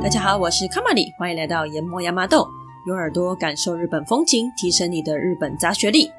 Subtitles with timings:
[0.00, 2.46] 大家好，我是卡玛里，欢迎来到研磨亚麻豆，
[2.86, 6.12] 用耳朵感受日本风情，提升你的日本杂学力。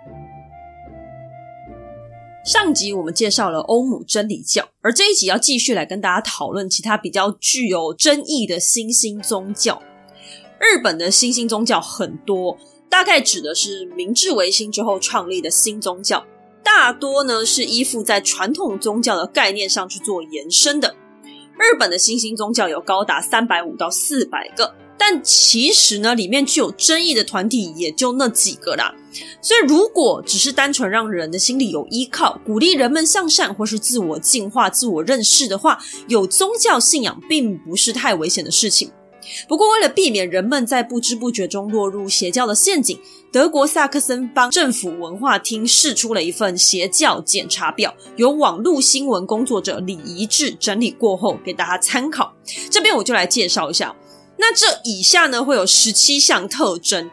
[2.44, 9.82] 上集我们介绍了欧姆真理教，而这一集要继续来跟大家讨论其他比较具有争议的新兴宗教。
[10.60, 12.58] 日本的新兴宗教很多，
[12.90, 16.26] 大概指的是明治维新之后创立的新宗教，
[16.62, 20.98] 大多呢是依附在传统宗教的概念上去做延伸的。
[21.62, 28.92] 日本的新兴宗教有高达三百五到四百个，但其实呢，里面具有争议的团体也就那几个啦。
[29.44, 35.78] 所以，如果只是单纯让人的心里有依靠，鼓励人们向善或是自我进化、自我认识的话，
[36.08, 38.92] 有宗教信仰并不是太危险的事情。
[39.48, 43.00] 不过，为了避免人们在不知不觉中落入邪教的陷阱，
[43.32, 52.34] 德国萨克森邦政府文化厅释出了一份邪教检查表，由网络新闻工作者李怡智整理过后给大家参考。
[52.70, 53.96] 这边我就来介绍一下。
[54.38, 57.12] 那这以下呢会有十七项特征。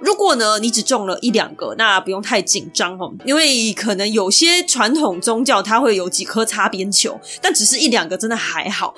[0.00, 8.94] 如果呢你只中了一两个，那不用太紧张哦，因为可能有些传统宗教它会有几颗擦边球，但只是一两个真的还好。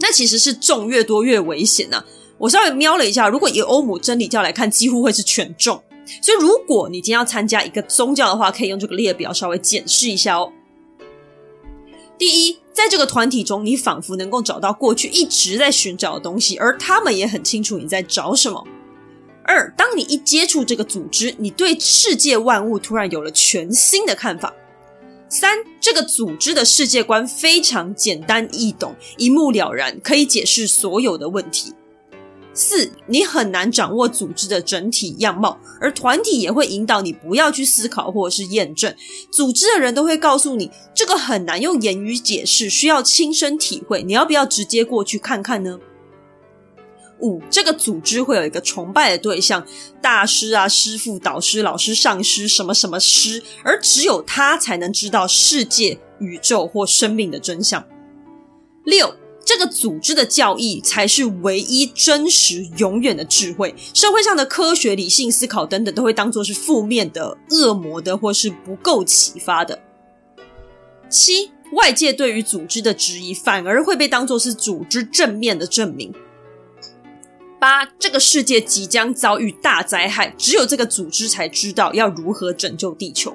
[0.00, 2.04] 那其实是中越多越危险呐、啊。
[2.38, 5.82] 我稍微瞄了一下，如果以欧姆真理教来看，几乎会是全中。
[6.20, 10.52] 所以如果你今天要参加一个宗教的话，可以用这个列表稍微检视一下哦。
[12.18, 18.64] 第一，在这个团体中，你仿佛能够找到过去一直在寻找的东西，而他们也很清楚你在找什么。
[19.54, 24.52] 二，当你一接触这个组织，你对世界万物突然有了全新的看法。
[25.28, 31.72] 三，这个组织的世界观非常简单易懂，一目了然，可以解释所有的问题。
[32.52, 38.92] 四，你很难掌握组织的整体样貌，而团体也会引导你不要去思考或者是验证。
[39.32, 44.02] 组织的人都会告诉你，这个很难用言语解释，需要亲身体会。
[44.02, 45.78] 你要不要直接过去看看呢？
[47.24, 49.66] 五，这个组织会有一个崇拜的对象，
[50.02, 57.82] 大师啊、师傅、导师、老师、上师，什么什么师，而只有他才能知道世界、宇宙或生命的真相。
[58.84, 69.80] 六，这个组织的教义才是唯一真实、永远的智慧，社会上的科学、理性思考等等，都会当作是负面的、恶魔的，或是不够启发的。
[71.08, 76.12] 七，外界对于组织的质疑，反而会被当作是组织正面的证明。
[77.64, 83.34] 八，这个世界即将遭遇大灾害，只有这个组织才知道要如何拯救地球。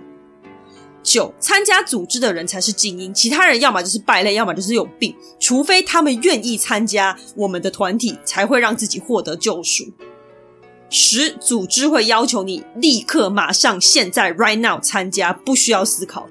[1.02, 9.86] 九，参加组织的人才是精英，其他人要么就是败类，要么就是有病，除非他们愿意参加我们的团体，才会让自己获得救赎。
[10.92, 16.30] 十，组织会要求你立刻、马上、现在、right now 参加，不需要思考。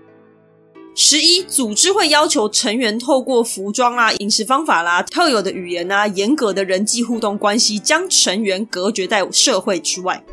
[1.00, 10.24] 十一，组织会要求成员透过服装啊、饮食方法啦、啊、特有的语言啊、严格的人际互动关系，将成员隔绝在社会之外。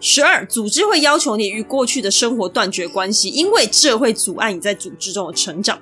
[0.00, 5.80] 十二，组织会要求你与过去的生活断绝关系，因为这会阻碍你在组织中的成长。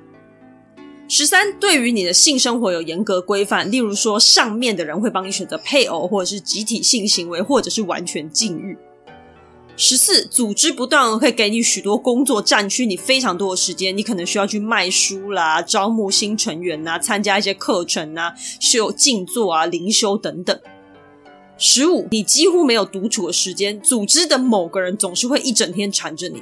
[1.08, 8.78] 十三，对于你的性生活有严格规范，例如说，上面的人会帮你选择配偶，或者是集体性行为，或者是完全禁欲。
[9.84, 13.96] 十四，组织不断会给你许多工作，占据你非常多的时间。
[13.96, 20.56] 你可能需要去卖书啦，招募新成员呐，参加一些课程呐，修静坐啊、灵修等等。
[21.58, 26.40] 十五，你几乎没有独处的时间，组织的某个人总是会一整天缠着你。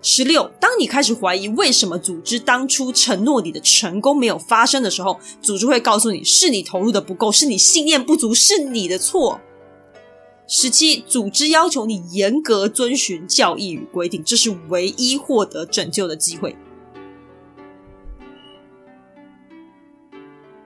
[0.00, 9.42] 十六，当你开始怀疑为什么组织当初承诺你的成功没有发生的时候，组织会告诉你是你投入的不够，是你信念不足，是你的错。
[10.48, 16.54] 十七，组织要求你严格遵循教义与规定，这是唯一获得拯救的机会。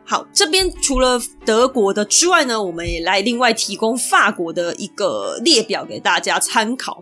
[0.05, 7.01] 好，这边除了德国的之外呢，我们也来另外提供法国的一个列表给大家参考。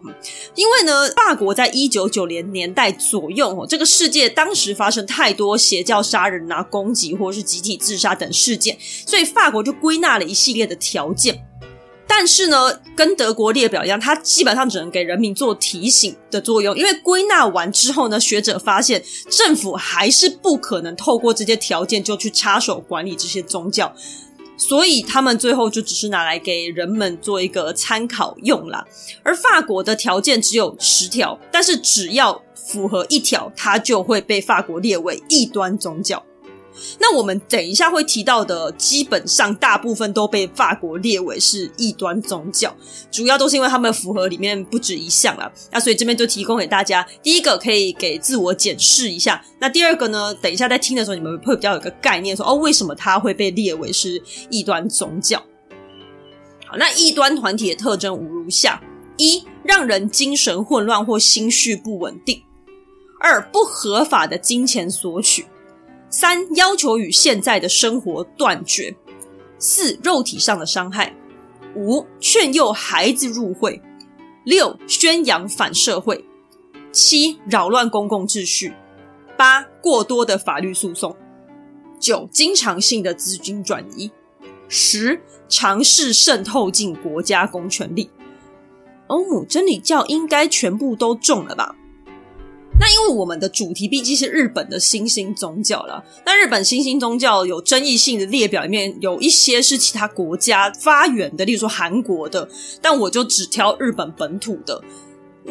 [0.55, 11.48] 因为呢，法国在一九九零年代左右，这个世界当时发生太多邪教杀人啊、攻击或是集体自杀等事件，所以法国就归纳了一系列的条件。
[12.09, 16.77] 但是呢，跟德国列表一样，它基本上只能给人民做提醒的作用。
[16.77, 23.95] 因为归纳完之后呢，学者发现政府还是不可能透过这些条件就去插手管理这些宗教，
[24.57, 28.85] 所以他们最后就只是拿来给人们做一个参考用啦。
[29.23, 36.25] 而法国的条件只有十条，但是只要符合一条，它就会被法国列为异端宗教。
[36.99, 42.75] 那我们等一下会提到的，基本上大部分都被法国列为是异端宗教，
[43.11, 45.51] 主要都是因为他们符合里面不止一项啦。
[45.71, 49.45] 那所以这边就提供给大家，第一个可以给自我检视一下。
[49.59, 55.39] 那第二个呢，等一下在听的时候，你们会比较有个概念说，哦，为什么它会被列为是异端宗教？
[56.67, 58.81] 好，那异端团体的特征无如下：
[59.17, 62.43] 一、让人精神混乱或心绪不稳定；
[63.21, 65.47] 二、不合法的金钱索取。
[66.11, 68.95] 三、要求与现在的生活断绝；
[69.59, 71.13] 四、肉体上的伤害；
[71.77, 73.79] 五、劝诱孩子入会；
[74.45, 76.25] 六、宣扬反社会；
[76.91, 78.73] 七、扰乱公共秩序；
[79.37, 81.13] 八、过多的法律诉讼；
[82.01, 84.11] 九、经常性的资金转移；
[84.67, 88.11] 十、尝试渗透进国家公权力。
[89.09, 91.75] 欧姆真理教应该全部都中了吧？
[92.81, 102.49] 那因为我们的主题毕竟是日本的新兴宗教了，那日本新兴宗教有争议性的列表里面有一些是其他国家发源的，例如说韩国的，
[102.81, 104.81] 但我就只挑日本本土的，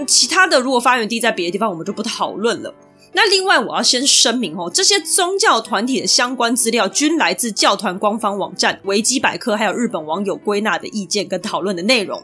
[0.07, 2.73] 其他的如果发源地在别的地方，我们就不讨论了。
[3.13, 12.21] 那另外我要先声明哦，这些宗教团体的相关资料均来自教团官方网站、维基百科，还有日本网友归纳的意见跟讨论的内容，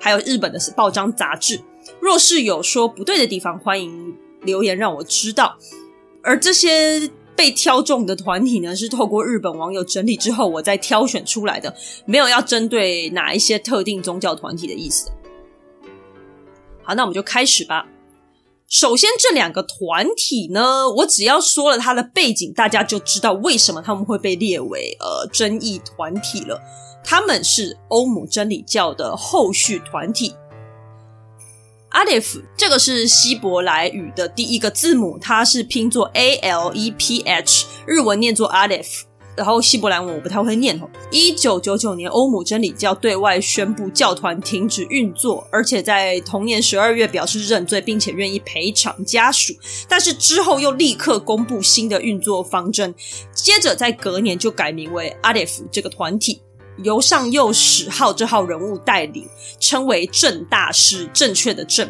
[0.00, 1.60] 还有日本的报章杂志。
[2.00, 4.16] 若是有说不对的地方，欢迎。
[4.42, 5.56] 留言让我知道，
[6.22, 15.10] 而这些被挑中的团体呢，是透过日本网友整理之后，我再挑选出来的，没有要针对哪一些特定宗教团体的意思。
[16.82, 17.86] 好，那我们就开始吧。
[18.68, 26.60] 首先，这两个团体呢，我只要说了它的背景，大家就知道为什么他们会被列为呃争议团体了。
[27.02, 30.34] 他们是欧姆真理教的后续团体。
[31.90, 39.06] 阿列夫，这个是希伯来语的第一个字母，它是拼作 A L E P H，日文念作阿列夫，
[39.36, 40.88] 然后希伯来文我不太会念哦。
[41.10, 49.52] 一九九九年，欧姆真理教对外宣布教团停止运作，而且在同年十二月表示认罪，并且愿意赔偿家属。
[49.88, 52.94] 但是之后又立刻公布新的运作方针，
[53.34, 56.40] 接着在隔年就改名为阿列夫这个团体。
[56.78, 59.28] 由上右史浩这号人物带领，
[59.58, 61.88] 称为正大师，正确的正。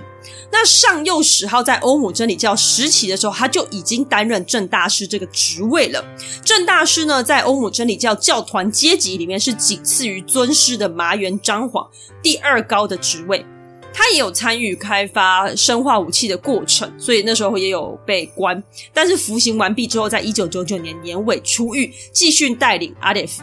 [0.52, 6.04] 那上右史浩在欧姆真理教时期的时候，他就已经担任正大师这个职位了。
[6.44, 11.88] 正大师呢，在欧姆真理教教团阶级里面是仅次于尊师的麻原彰晃
[12.20, 13.44] 第二高的职位。
[13.92, 18.62] 他也有参与开发生化武器的过程，所以那时候也有被关。
[18.92, 23.42] 但是服刑完毕之后，在一九九九年年尾出狱，继续带领阿列夫。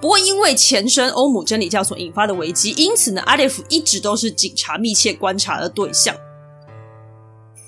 [0.00, 6.14] 不过，因为前身欧姆真理教所引发的危机，因此呢，阿列夫一直都是警察密切观察的对象。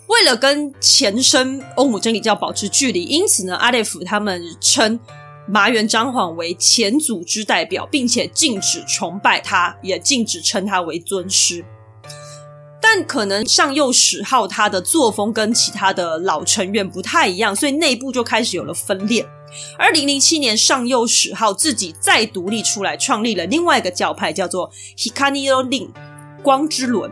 [0.09, 4.99] 为了跟前身欧姆真理教保持距离，因此呢，阿列夫他们称
[5.47, 11.65] 麻原彰晃为前组织代表，并且禁止崇拜他，也禁止称他为尊师。
[12.81, 19.29] 但可能上右史号他的作风跟其他的老成员不太一样，所以内部就开始有了分裂。
[19.79, 25.89] 二零零七年，上右史号自己再独立出来，创立了另外一个教派，叫做 Hikari no Rin
[26.43, 27.11] 光之轮。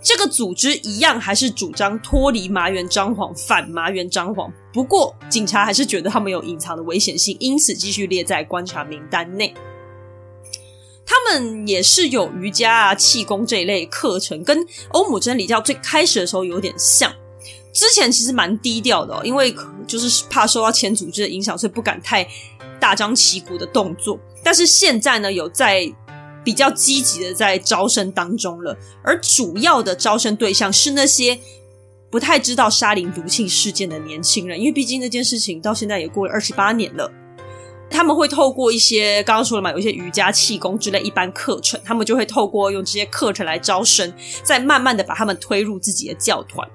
[0.00, 4.52] 这个组织一样还是主张脱离麻原彰晃，反麻原彰晃。
[4.72, 9.52] 不过，警察还是觉得他们有隐藏的危险性，因此继续列在观察名单内。
[11.10, 14.58] 他们也是有瑜伽啊、气功这一类课程，跟
[14.90, 17.10] 欧姆真理教最开始的时候有点像。
[17.72, 19.54] 之前其实蛮低调的哦，因为
[19.86, 22.28] 就是怕受到前组织的影响，所以不敢太
[22.78, 24.20] 大张旗鼓的动作。
[24.42, 25.90] 但是现在呢，有在
[26.44, 31.38] 比较积极的在招生当中了，而主要的招生对象是那些
[32.10, 37.10] 不太知道沙林毒气事件的年轻人，因为毕竟那件事情到现在也过了二十八年了。
[37.90, 46.68] 他们会透过一些刚刚说了嘛，有一些瑜伽、气功之类一般课程，他们就会透过用这些课程来招生，再慢慢的把他们推入自己的教团。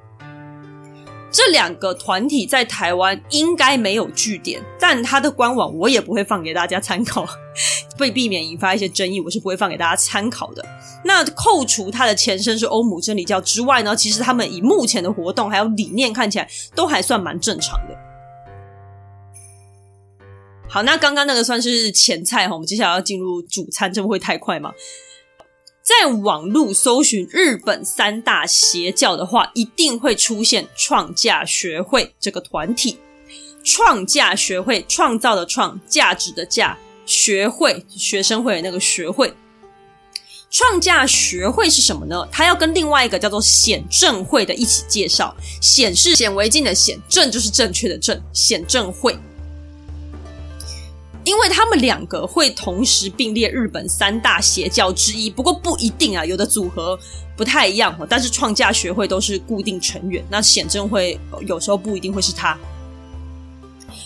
[1.31, 7.27] 这两个团体在台湾应该没有据点，但他的官网我也不会放给大家参考，
[7.97, 10.63] 为避免引发一些争议，我是不会放给大家参考的。
[11.03, 18.12] 那扣除他的前身是欧姆真理教之外呢，其实他们以目前的活动还有理念看起来都还算蛮正常的。
[20.73, 24.73] 好，那刚刚那个算是前菜哈，我们接下来要进入主餐，这不会太快吗？
[25.83, 32.97] 在网络搜寻日本三大邪教的话，一定会出现创价学会这个团体。
[33.63, 36.75] 创价学会，创造的创，价值的价，
[37.05, 39.31] 学会，学生会那个学会。
[40.49, 42.27] 创价学会是什么呢？
[42.31, 45.35] 它要跟另外一个叫做显正会的一起介绍。
[45.61, 49.15] 显是显微镜的显，正就是正确的正，显正会。
[51.25, 56.99] 因为他们两个会同时并列日本三大邪教之一，不过不一定啊，有的组合
[57.37, 57.97] 不太一样。
[58.09, 62.57] 但是创价学会都是固定成员，那显正会有时候不一定会是他。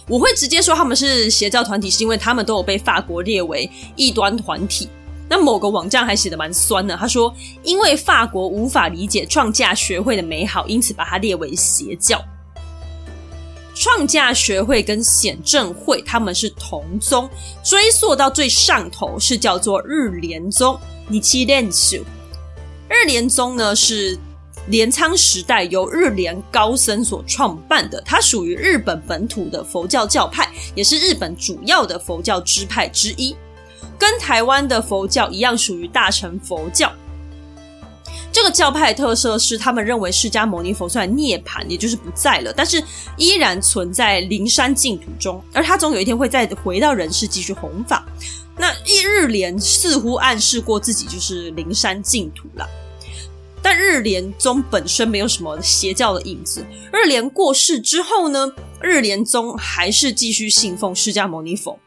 [0.07, 4.87] 我会直接说他们是邪教团体，是因为他们都有被法国列为异端团体。
[5.29, 7.33] 那某个网站还写的蛮酸的，他说
[7.63, 12.23] 因为法国无法理解创价学会的美好，因此把它列为邪教。
[13.79, 17.29] 创价学会跟显正会他们是同宗，
[17.63, 20.79] 追溯到最上头是叫做日莲宗。
[21.07, 21.97] 你七练手，
[22.89, 24.17] 日莲宗呢是
[24.67, 33.35] 镰仓时代由日莲高僧所创办的，它属于日本本土的佛教教派，也是日本主要的佛教支派之一，
[33.97, 36.91] 跟台湾的佛教一样，属于大乘佛教。
[38.37, 42.79] 这个教派的特色是，他们认为释迦牟尼佛虽然涅槃，也就是不在了，但是
[43.17, 48.05] 依然存在灵山净土中，而他总有一天会再回到人世继续弘法。
[48.55, 52.69] 那一日莲似乎暗示过自己就是灵山净土了，
[53.59, 56.63] 但日莲宗本身没有什么邪教的影子。
[56.93, 61.79] 日莲过世之后呢，日莲宗还是继续信奉释迦牟尼佛，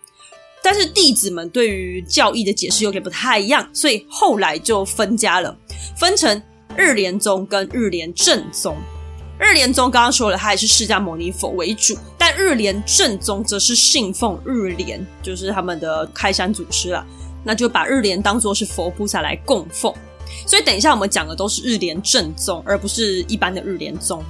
[0.62, 5.56] 但是弟子们对于教义的解释有点不太一样，所以后来就分家了。
[5.96, 6.42] 分成
[6.76, 8.76] 日莲宗跟日莲正宗。
[9.38, 17.06] 日莲宗刚刚说了，它也是释迦牟尼佛为主，但日莲正宗则是信奉日莲，就是他们的开山祖师了。
[17.42, 19.92] 那就把日莲当作是佛菩萨来供奉。
[20.46, 24.22] 所以等一下我们讲的都是日莲正宗，而不是一般的日莲宗。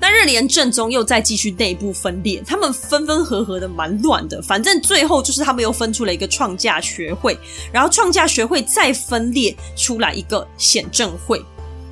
[0.00, 4.40] 那日莲正宗又再继续内部分裂，他们分分合合的蛮乱的。
[4.40, 7.36] 反正最后就是他们又分出了一个创价学会，
[7.72, 11.44] 然后创价学会再分裂出来一个显正会。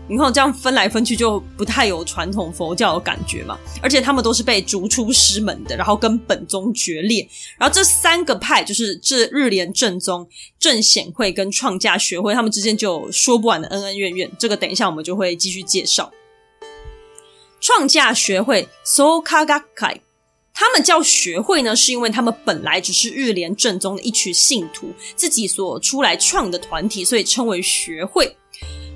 [0.08, 3.58] 你看这样分来分去就不太有传统佛教的感觉嘛。
[3.82, 7.28] 而且他们都是被逐出师门的，然后跟本宗决裂。
[7.58, 10.24] 然后这三个派就是这日莲正宗、
[10.60, 14.30] 正显会跟创价学会，他们之间就有说不完的恩恩怨怨。
[14.38, 16.08] 这个等一下我们就会继续介绍。
[17.66, 20.00] 创价学会，so kagakai，
[20.54, 28.36] 他们叫学会呢，是因为他们本来只是日莲正宗的一群信徒自己所出来创的团体，所以称为学会。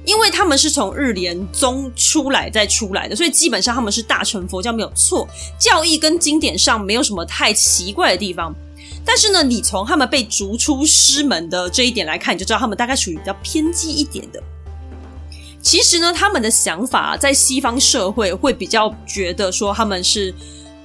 [0.07, 8.55] 因为他们是从日莲宗出来再出来的，所以基本上他们是大乘佛教没有错，教义跟经典上没有什么太奇怪的地方。
[9.05, 14.41] 但是呢，你从他们被逐出师门的这一点来看，你就知道他们大概属于比较偏激一点的。
[15.63, 20.35] 其实呢，他们的想法在西方社会会比较觉得说他们是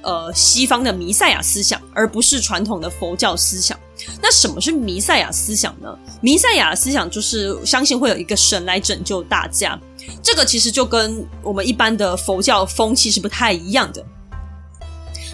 [0.02, 3.78] 呃西方的弥赛亚思想，而不是传统的佛教思想。
[4.22, 5.88] 那什么是弥赛亚思想呢？
[6.20, 9.78] 弥赛亚思想就是相信会有一个神来拯救大家。
[10.22, 14.04] 这个其实就跟我们一般的佛教风气是不太一样的。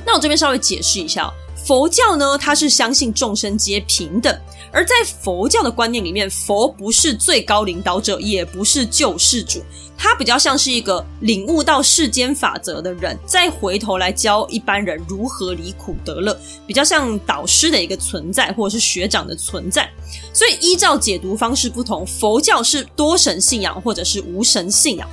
[0.06, 1.30] 那我这边稍微解释一下，
[1.66, 4.34] 佛教呢，它是相信众生皆平等。
[4.72, 9.62] 而在佛教的观念里面，佛不是最高领导者，也不是救世主，
[9.98, 16.36] 他比较像是一个领悟到世间法则的人，再回头来教一般人如何离苦得乐，
[16.66, 19.88] 比较像导师的一个存在，或者是学长的存在。
[20.32, 25.06] 所以依照解读方式不同，佛教是多神信仰，或者是无神信仰。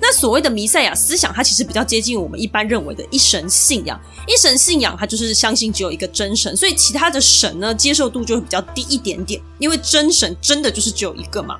[0.00, 4.00] 那所谓的弥赛亚思想，它其实比较接近我们一般认为的一神信仰。
[4.26, 9.40] 一神信仰，它就是相信只有一个真神，所以其他的神呢，接受度就会比较低一点点。
[9.58, 11.58] 因为真神真的就是只有一个嘛。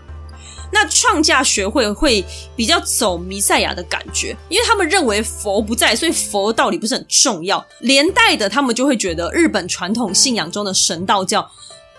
[0.75, 2.25] 那创价学会会
[2.57, 7.63] 比较走弥赛亚的感觉，因为他们认为佛不在，所以佛道理不是很重要。
[7.81, 11.47] 连带的，他们就会觉得日本传统信仰中的神道教，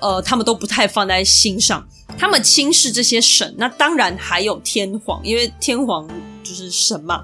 [0.02, 1.88] 呃，他们都不太放在心上。
[2.18, 6.08] 他们轻视这些神，那当然还有天皇，因为天皇。
[6.46, 7.24] 就是神嘛，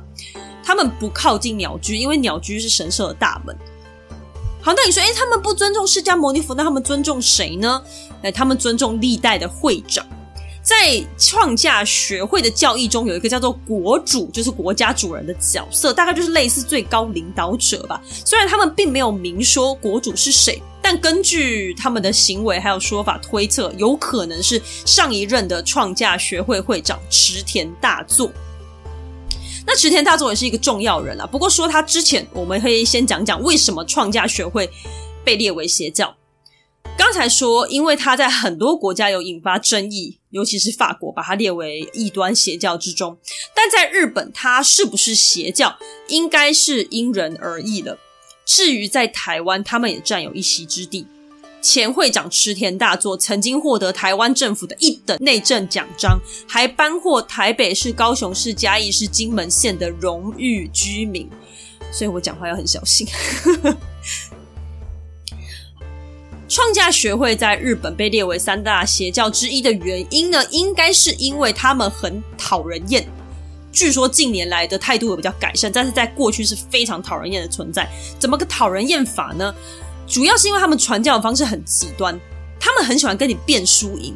[0.63, 3.53] 他们不靠近鸟居，因为鸟居是神社的大门。
[4.61, 7.83] 好，那你说，诶，他们不尊重释迦牟尼佛，那他们尊重谁呢？
[8.21, 10.07] 诶，他们尊重历代的会长。
[10.61, 18.01] 在创价学会的教义中，有一个叫做国主，就是国家主人的角色，大概就是类似最高领导者吧。
[18.25, 28.31] 虽然他们并没有明说国主是谁，但根据他们的行为还有说法推测，有可能是上一任的创价学会会长池田大作。
[29.65, 34.69] 那池田大作也是一个重要人啊，不过说他之前，我们可以先讲讲为什么创价学会
[35.23, 36.15] 被列为邪教。
[36.97, 43.17] 刚才说，因为他在很多国家有引发争议，尤其是法国把他列为异端邪教之中。
[43.55, 45.77] 但在日本，他是不是邪教，
[46.07, 47.97] 应该是因人而异的。
[48.45, 51.07] 至于在台湾，他们也占有一席之地。
[51.61, 56.17] 前会长池田大作曾经获得台湾政府的一等内政奖章，
[56.47, 61.29] 还颁获台北市、高雄市、嘉义市、金门县的荣誉居民，
[61.91, 63.05] 所以我讲话要很小心。
[66.49, 73.07] 创价学会在日本被列为三大邪教之一的原因呢，应该是因为他们很讨人厌。
[73.71, 77.87] 据说近年来的态度有比较改善，但是在过去是非常讨人厌的存在。
[78.17, 79.53] 怎么个讨人厌法呢？
[80.07, 82.19] 主要是因为他们传教的方式很极端，
[82.59, 84.15] 他们很喜欢跟你辩输赢。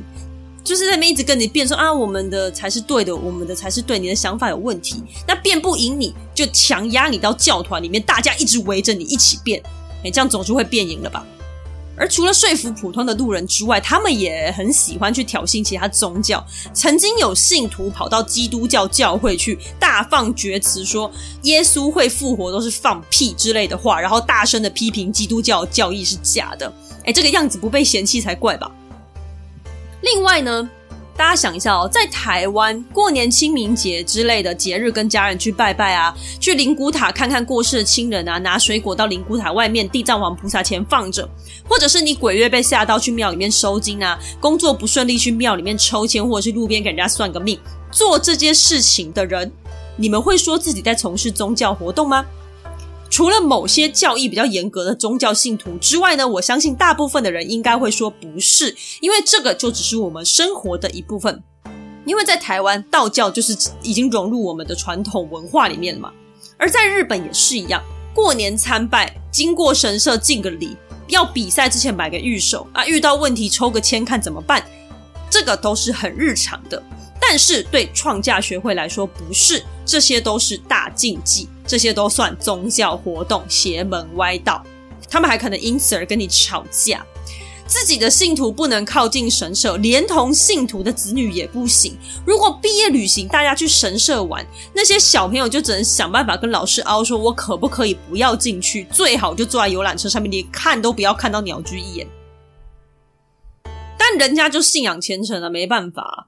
[0.64, 5.04] 就是在那边一直跟你辩说啊，我们的才是对的，我们的才是对，你的想法有问题。
[5.28, 9.62] 那辩不赢你就强压你到教团里面，大家一直围着你一起辩，
[10.04, 11.24] 哎，这样总是会辩赢了吧？
[11.96, 16.44] 而除了说服普通的路人之外，他们也很喜欢去挑衅其他宗教。
[16.74, 21.12] 曾经有信徒跑到基督教教会去大放厥词，说
[21.44, 26.72] 耶稣会复活都是放屁之类的话，然后大声的批评基督教教义是假的。
[27.06, 28.72] 哎，这个样子不被嫌弃才怪吧？
[30.02, 30.70] 另外呢，
[31.16, 41.30] 大家想一下哦，在台湾过年清明节之类的节日，跟家人去拜拜啊，去灵骨塔看看过世的亲人啊，拿水果到灵骨塔外面地藏王菩萨前放着，
[41.70, 47.60] 或者是你鬼月被吓到去庙里面收惊啊，工作不顺利去庙里面抽签，或者是路边给人家算个命，
[47.92, 49.52] 做这件事情的人，
[49.96, 52.26] 你们会说自己在从事宗教活动吗？
[53.14, 61.44] 除了某些教义比较严格的宗教信徒之外呢，我相信大部分的人应该会说不是，因为这个就只是我们生活的一部分。
[62.08, 66.12] 因为在台湾，道教就是已经融入我们的传统文化里面了嘛。
[66.58, 67.84] 而在日本也是一样，
[68.16, 70.76] 过年参拜，经过神社敬个礼，
[71.10, 74.66] 要比赛之前买个御守啊，遇到问题抽个签看怎么办，
[75.30, 76.82] 这个都是很日常的。
[77.22, 84.64] 但是对创价学会来说不是，这些都是大禁忌，这些都算宗教活动、邪门歪道。
[85.10, 87.06] 他们还可能因此而跟你吵架。
[87.66, 91.98] 自己的信徒不能靠近神社，连同信徒的子女也不行。
[92.26, 98.84] 如果毕业旅行大家去神社玩，那些小朋友就只能想办法跟老师凹说：“我可不可以不要进去？
[98.92, 102.06] 最好就坐在游览车上面，连看都不要看到鸟居一眼。”
[103.98, 106.28] 但人家就信仰虔诚了，没办法。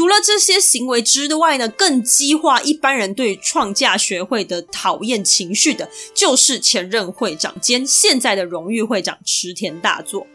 [0.00, 10.26] 除了这些行为之外呢，更激化一般人对创价学会的讨厌情绪的，就是前任会长兼现在的荣誉会长池田大作。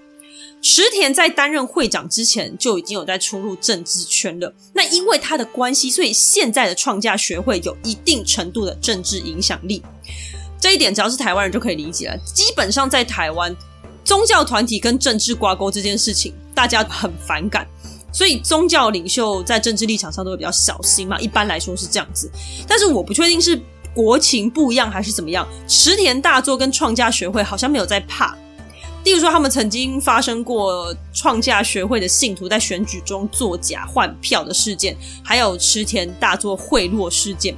[0.62, 4.54] 池田在担任会长之前就已经有在出入政治圈了。
[4.72, 9.82] 那因为他的关系，所以现在的创价学会有一定程度的政治影响力。
[10.62, 12.16] 这一点只要是台湾人就可以理解了。
[12.36, 13.58] 基本上在台湾，
[14.04, 17.68] 宗教团体跟政治挂钩这件事情，大家很反感。
[18.16, 22.32] 所以宗教领袖在政治立场上都会比较小心嘛，一般来说是这样子。
[22.66, 23.62] 但是我不确定是
[23.94, 25.46] 国情不一样还是怎么样。
[25.68, 28.34] 池田大作跟创价学会好像没有在怕。
[29.04, 37.54] 例如说，他们曾经发生过创价学会的信徒在选举中作假换票的事件，还有池田大作贿赂事件。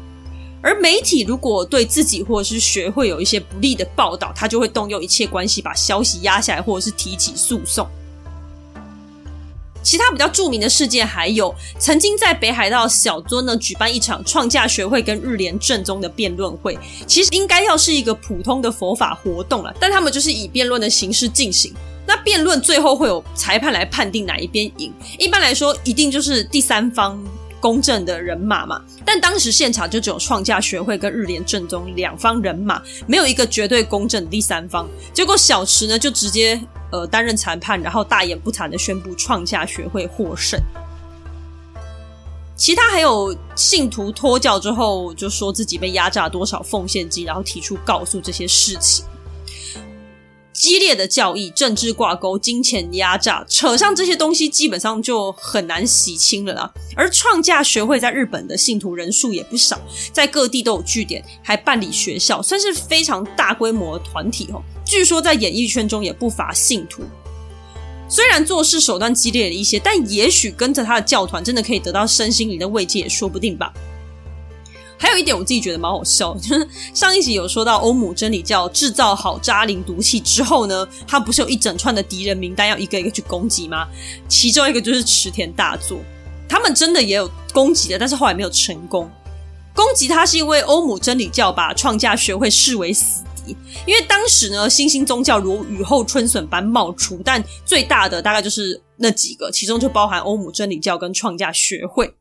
[0.64, 7.88] 而媒体如果对自己或者是学会有一些不利的报道，他就会动用一切关系把消息压下来，或者是提起诉讼。
[9.88, 21.74] 其他比较著名的事件还有，曾经在北海道小樽呢举办一场创价学会跟日莲正宗的辩论会，其实应该要是一个普通的佛法活动了，但他们就是以辩论的形式进行。
[22.06, 27.18] 那辩论最后会有裁判来判定哪一边赢，一般来说一定就是第三方
[27.60, 28.82] 公正的人马嘛。
[29.06, 34.88] 但当时现场就只有创价学会跟日联正宗两方人马，没有一个绝对公正的第三方。
[35.14, 36.60] 结果小池呢就直接。
[36.90, 40.58] 呃，担任裁判，然后大言不惭的宣布创价学会获胜。
[42.56, 49.04] 其他还有信徒脱教之后，就说自己被压榨多少奉献金，然后提出告诉这些事情。
[50.58, 56.74] 激烈的教义、政治挂钩、金钱压榨，扯上这些东西，基本上就很难洗清了啦。
[56.96, 59.80] 而创价学会在日本的信徒人数也不少，
[60.12, 64.60] 在各地都有据点，还办理学校，算是非常大规模的团体哦。
[64.84, 67.04] 据说在演艺圈中也不乏信徒。
[68.10, 73.72] 虽然做事手段激烈了一些，但也许跟着他的教团，真的可以得到身心灵的慰藉，也说不定吧。
[74.98, 83.88] 还有一点我自己觉得蛮好笑， 就是上一集有说到欧姆真理教制造好渣灵毒气之后呢，他不是有一整串的敌人名单要一个一个去攻击吗？
[84.28, 86.00] 其中一个就是池田大作，
[86.50, 89.10] 他们真的也有攻击的，但是后来没有成功。
[89.76, 93.56] 攻击他是因为欧姆真理教把创价学会视为死敌，
[93.86, 102.12] 因为当时呢新兴宗教如雨后春笋般冒出，但最大的大概就是那几个，其中就包含欧姆真理教跟创价学会。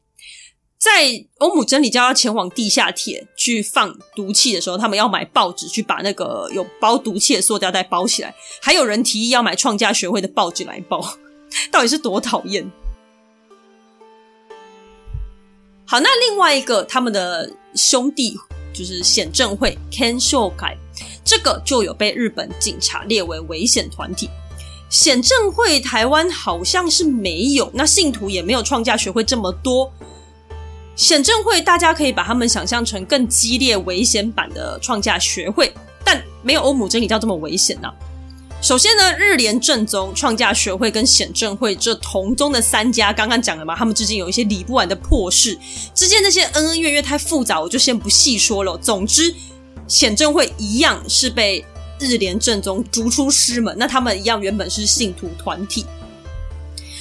[0.87, 8.33] 在欧姆真理教要前往地下铁去放毒气的时候，他们要买报纸去把那个有包毒气的塑胶袋包起来。
[8.63, 11.05] 还有人提议要买创价学会的报纸来包，
[11.73, 12.71] 到底是多讨厌？
[15.85, 18.37] 好，那另外一个他们的兄弟
[18.73, 20.77] 就是显正会 Kenshokai，
[21.25, 24.31] 这个就有被日本警察列为危险团体。
[24.89, 29.93] 显正会台湾好像是没有，那信徒也没有创价学会这么多。
[30.97, 37.93] 显正会大家可以把他们想象成更激烈、危险版的创价学会，但没有欧姆真理教这么危险呐、
[38.63, 45.57] 首先呢，日莲正宗、创价学会跟显正会这同宗的三家，刚刚讲了嘛，他们之间有一些理不完的破事，
[45.95, 48.77] 之间那些恩恩怨怨太复杂，我就先不细说了。
[48.79, 49.35] 总之，
[49.87, 51.63] 显正会一样是被
[52.01, 55.85] 日莲正宗逐出师门，那他们一样原本是信徒团体，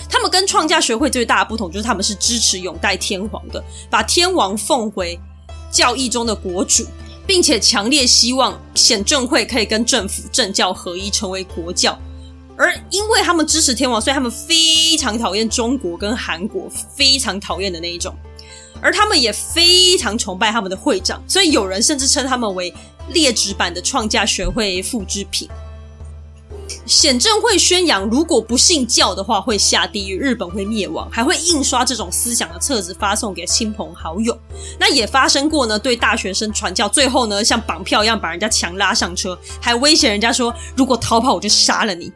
[0.09, 5.19] 他们跟创价学会最大的不同就是他们是支持拥戴天皇的，把天王奉为
[5.71, 6.85] 教义中的国主。
[7.27, 11.97] 并且强烈希望显正会可以跟政府政教合一，成为国教。
[12.55, 18.15] 而因为他们支持天王，所以他们非常讨厌中国跟韩国，非常讨厌的那一种。
[18.79, 22.71] 而他们也非常崇拜他们的会长，所以有人甚至称他们为
[23.09, 25.49] 劣质版的创价学会复制品。
[26.85, 34.37] 显正会宣扬，如果不信教的话会下地狱，日本会灭亡，还会印刷这种思想的册子发送给亲朋好友。
[34.79, 42.11] 那也发生过呢，对大学生传教，最后呢像绑票一样把人家强拉上车，还威胁人家说，如果逃跑我就杀了你。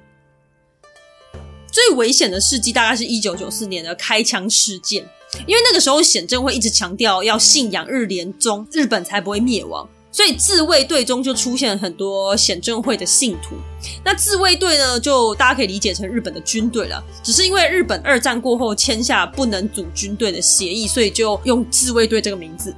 [1.71, 5.07] 最危险的事迹大概是一九九四年的开枪事件，
[5.45, 9.87] 因为那个时候显正会一直强调要信仰日莲宗，日本才不会灭亡。
[10.11, 13.55] 所以自卫队中就出现了很多显正会的信徒。
[14.03, 17.03] 那自卫队呢，就大家可以理解成日本的军队了。
[17.23, 22.73] 只是因为日本二战过后签下不能组军队的协议，所以就用自卫队这个名字。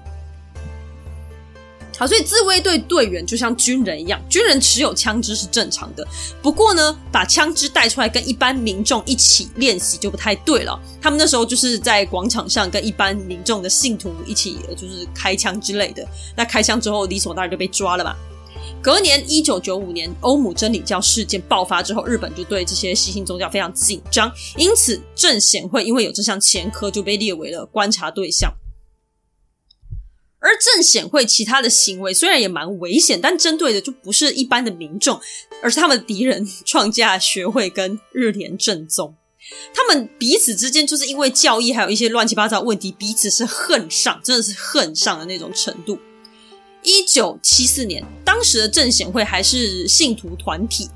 [2.02, 6.04] 好，所以自卫队队员就像军人一样，军人持有枪支是正常的。
[6.42, 10.82] 不过呢，把枪支带出来跟一般民众一起练习就不太对了。
[11.00, 16.04] 他们那时候就是在广场上跟一般民众的信徒一起，就是开枪之类的。
[16.36, 18.16] 那开枪之后，理所当然就被抓了嘛。
[18.82, 28.52] 隔年一九九五年，欧姆真理教事件爆发之后，日本就对这些新兴宗教非常紧张，因此正显会因为有这项前科，就被列为了观察对象。
[30.42, 35.22] 而正显会其他的行为虽然也蛮危险，但针对的就不是一般的民众，
[35.62, 39.16] 而是他们的敌人——创价学会跟日莲正宗。
[39.74, 45.98] 他们彼此之间就是因为教义还有一些乱七八糟问题，彼此是恨上，真的是恨上的那种程度。
[46.84, 50.90] 一九七四年，当时的正显会还是信徒团体，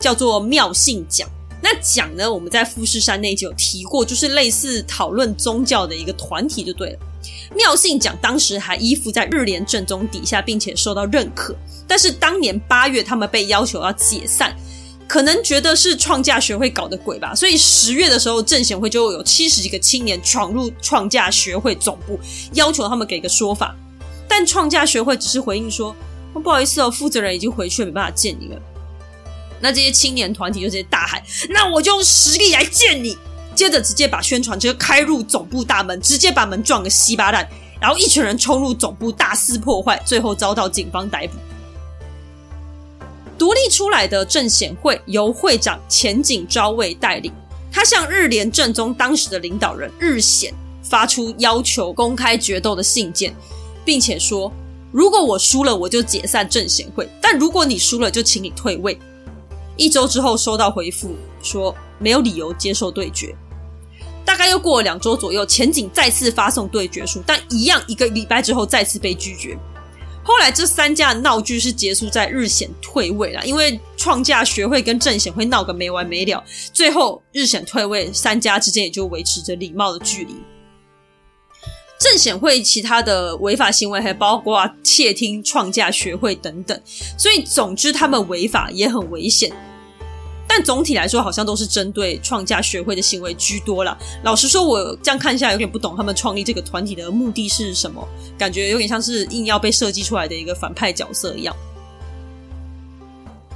[0.00, 1.28] 叫做妙信讲。
[1.62, 6.98] 那讲呢，我们在富士山那集有提过，就是类似讨论宗教的一个团体，就对了。
[7.54, 11.54] 妙信讲当时还依附在日联正宗底下，并且受到认可。
[11.86, 14.54] 但是当年八月，他们被要求要解散，
[15.08, 17.34] 可能觉得是创价学会搞的鬼吧。
[17.34, 22.18] 所以十月的时候，正显会就有七十几个青年闯入创价学会总部，
[22.52, 23.74] 要求他们给个说法。
[24.28, 25.94] 但创价学会只是回应说
[26.32, 28.62] ：“不好意思哦，负责人已经回去，没办法见你了。”
[29.60, 33.18] 那这些青年团体就直接大喊：“那我就用实力来见你！”
[33.54, 37.46] 接着直接把宣传车开入总部大门，直接把门撞个稀巴烂，
[37.80, 41.34] 然后一群人冲入总部大肆破坏，最后遭到警方逮捕。
[43.38, 47.32] 独立出来的正显会由会长前井昭卫带领，
[47.72, 53.34] 他向日联正宗当时的领导人日显发出要求公开决斗的信件，
[53.84, 54.52] 并且说：
[54.92, 58.98] 如果我输了，我就解散正显会；但如果你输了，就请你退位。
[59.76, 63.32] 一周之后收到回复说没有理由接受对决。
[64.24, 69.56] 大概又过了两周左右，前景再次发送对决书，但一样一个礼拜之后再次被拒绝。
[70.22, 80.34] 后来这三家的闹剧是结束在日显退位了，因为创价学会跟正显会闹个没完没了，最后日显退位，三家之间也就维持着礼貌的距离。
[81.98, 86.80] 正显会其他的违法行为还包括窃听创价学会等等，
[87.18, 89.50] 所以总之他们违法也很危险。
[90.52, 93.96] 但总体来说，好像都是针对创价学会的行为居多啦。
[94.24, 98.04] 老实说，我这样看下来有点不懂他们创立这个团体的目的是什么，
[98.36, 101.54] 感觉有点像是硬要被设计出来的一个反派角色一样。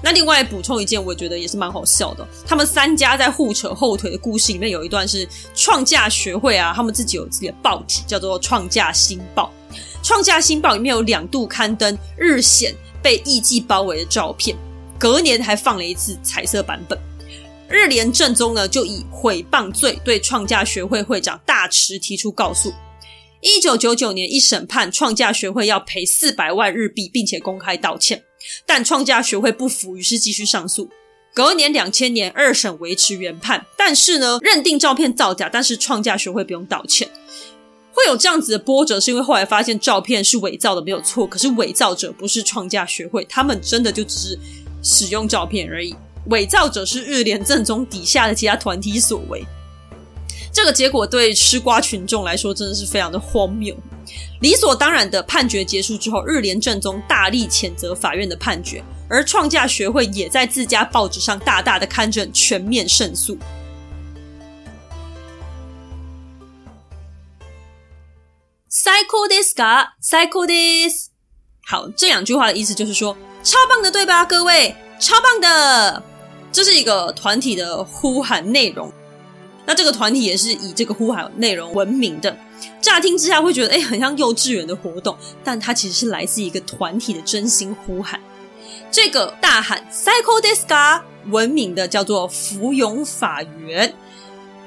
[0.00, 2.24] 那另外补充一件，我觉得也是蛮好笑的。
[2.46, 9.52] 他们三家在互扯后腿的故事里面，有一段是创价学会啊，他们自己有自己的报纸，叫做《创价新报》。
[10.06, 14.56] 《创价新报》里面有两度刊登日显被艺妓包围的照片。
[14.98, 16.98] 隔年还放了一次彩色版本，
[17.68, 22.72] 日莲正宗呢就以诽谤罪对创价学会会长大池提出告诉。
[23.40, 28.22] 一九九九年一审判创价学会要赔四百万日币，并且公开道歉，
[28.64, 30.88] 但创价学会不服，于是继续上诉。
[31.34, 37.06] 隔年两千年二审维持原判，但是呢认定照片造假，但是创价学会不用道歉。
[37.92, 41.26] 会有这样子的波折，是因为后来发现照片是伪造的，没有错。
[41.26, 44.38] 可是伪造者不是创价学会，他们真的就只是。
[44.83, 45.95] 使用照片而已。
[46.25, 49.43] 伪造者是日莲正宗底下的其他团体所为。
[50.51, 53.75] 这个结果对吃瓜群众来说真的是非常的荒谬。
[54.41, 63.37] 理所当然的判决结束之后，日莲正宗大力谴责法院的判决，而创价学会也在自家报纸上大大的刊登全面胜诉。
[68.67, 69.89] 最高ですか？
[70.01, 71.07] 最高です。
[71.65, 74.75] 好，这两句话的意思就是说， 超棒的，对吧，各位？
[74.99, 76.03] 超棒的！
[76.51, 78.91] 这是一个团体的呼喊内容。
[79.65, 82.35] 那这个团体也是以这个呼喊内容闻名的。
[82.81, 88.19] 乍听之下会觉得，哎，很像幼稚园的活动，但它其实是来自一个团体的真心呼喊。
[88.91, 93.93] 这个大喊“最高ですか”闻名的叫做福永法缘。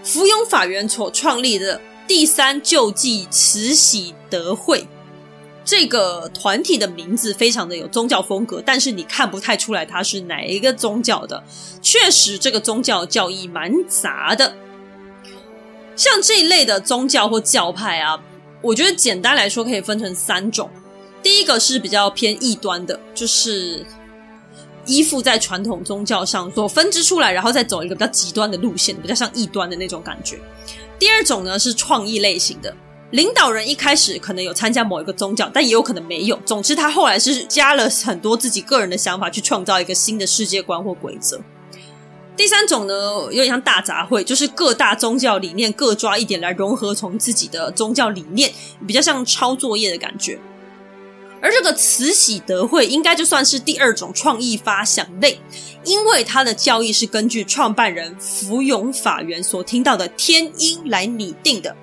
[0.04, 4.86] 福永法缘所创立的第三救济慈禧德会，
[5.67, 11.43] 这个团体的名字非常的有宗教风格，但是你看不太出来它是哪一个宗教的。
[11.81, 14.55] 确实，这个宗教教义蛮杂的。
[15.97, 18.17] 像这一类的宗教或教派啊，
[18.61, 20.69] 我觉得简单来说可以分成三种。
[21.21, 23.85] 第一个是比较偏异端的，就是
[24.85, 30.39] 依附在传统宗教上所分支出来，然后再走一个比较极端的路线，比较像异端的那种感觉。
[30.97, 32.73] 第二种呢是创意类型的，
[33.11, 36.37] 领导人一开始可能有参加某一个宗教，但也有可能没有。
[36.45, 41.39] 总之，他后来是加了很多自己个人的想法，去创造一个新的世界观或规则。
[42.35, 48.51] 第三种呢，有点像大杂烩，就是各大宗教理念各抓一点来融合，从自己的宗教理念，
[48.85, 50.37] 比较像抄作业的感觉。
[51.41, 55.39] 而这个慈禧德会应该就算是第二种创意发想类，
[55.83, 61.75] 因为它的教义是根据创办人福永法源所听到的天音来拟定的。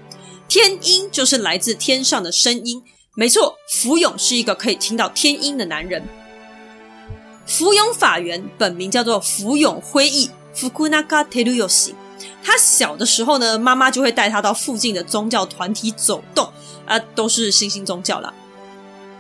[0.55, 2.81] 天音就是来自天上的声音，
[3.17, 6.07] 没错，福永是一个可以听到天音的男人。
[7.45, 10.31] 福永法缘本名叫做福永辉义。
[10.55, 11.95] 福永辉义，
[12.41, 16.49] 他小的时候呢，妈妈就会带他到附近的宗教团体走动，
[16.87, 18.33] 啊，都是新兴宗教啦。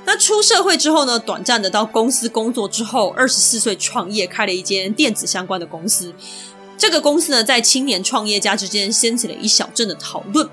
[0.04, 6.14] 那出社会之后呢，短暂的到公司工作之后，二十四岁创业，开了一间电子相关的公司。
[6.78, 10.48] 这个公司呢，在青年创业家之间掀起了一小阵的讨论。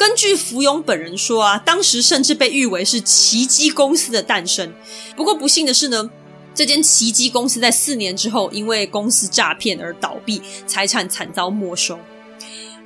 [0.00, 4.72] 根据福永本人说啊，当时甚至被誉为是奇迹公司的诞生。
[5.14, 6.10] 不过不幸的是呢。
[6.52, 11.98] 这间奇迹公司在四年之后，因为公司诈骗而倒闭，财产惨遭没收。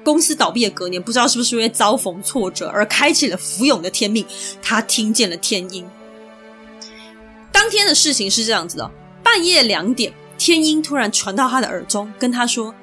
[0.04, 4.26] 公司倒闭的隔年，不知道是不是因为遭逢挫折而开启了福永的天命，
[4.60, 5.86] 他听见了天音。
[7.50, 8.90] 当天的事情是这样子的：
[9.22, 12.74] 半夜两点，天音突然传到他的耳中，跟他说：“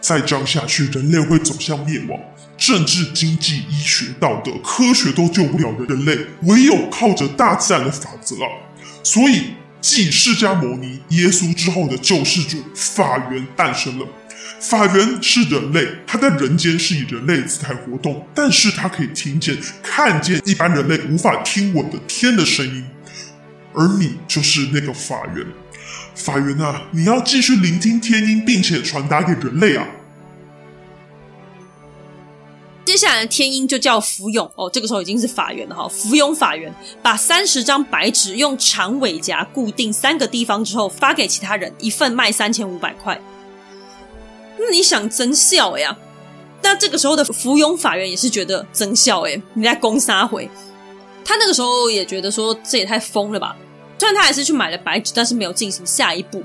[0.00, 2.18] 再这样下去，人类会走向灭亡。
[2.66, 8.48] 政治、经济、医学、道德、科学都救不了人类，唯有靠着大自然的法则啊！
[9.02, 14.06] 所以。”继释迦牟尼、耶稣之后的救世主法源诞生了。
[14.60, 22.84] 法源是人类，他在人间是以人类姿态活动，但是他可以听见、看见一般人类无法听闻的天的声音。
[23.74, 25.44] 而你就是那个法源，
[26.14, 29.84] 法源啊，你要继续聆听天音，并且传达给人类啊。
[32.92, 35.88] 接下来天音就叫福永哦，这个时候已经是法缘了哈。
[35.88, 36.70] 福永法缘
[37.02, 43.18] 把三十张白纸用长尾夹固定三个地方之后，发给其他人，一份卖三千五百块。
[44.58, 45.96] 那你想真笑呀？
[46.60, 50.46] 那这个时候的福永法缘也是觉得真笑诶，你在攻杀回。
[51.24, 53.56] 他那个时候也觉得说这也太疯了吧。
[53.98, 56.42] 虽然他还是去买了白纸，但是没有进行下一步。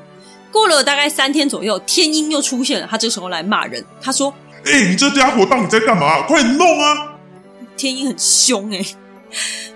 [0.49, 4.33] 过了大概三天左右，天音又出现了，他这个时候来骂人，他说。
[4.71, 6.21] 哎、你这家伙到底在干嘛？
[6.23, 7.15] 快弄啊！
[7.77, 8.85] 天音很凶哎、